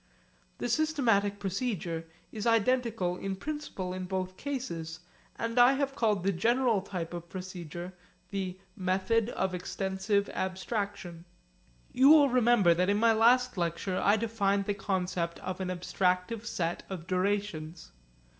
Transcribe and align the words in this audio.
The 0.57 0.67
systematic 0.67 1.37
procedure 1.37 2.07
is 2.31 2.47
identical 2.47 3.17
in 3.17 3.35
principle 3.35 3.93
in 3.93 4.05
both 4.05 4.35
cases, 4.35 5.01
and 5.35 5.59
I 5.59 5.73
have 5.73 5.93
called 5.93 6.23
the 6.23 6.31
general 6.31 6.81
type 6.81 7.13
of 7.13 7.29
procedure 7.29 7.93
the 8.31 8.57
'method 8.75 9.29
of 9.29 9.53
extensive 9.53 10.27
abstraction.' 10.29 11.25
You 11.93 12.09
will 12.09 12.29
remember 12.29 12.73
that 12.73 12.89
in 12.89 12.97
my 12.97 13.13
last 13.13 13.59
lecture 13.59 14.01
I 14.03 14.17
defined 14.17 14.65
the 14.65 14.73
concept 14.73 15.37
of 15.41 15.61
an 15.61 15.67
abstractive 15.67 16.47
set 16.47 16.81
of 16.89 17.05
durations. 17.05 17.91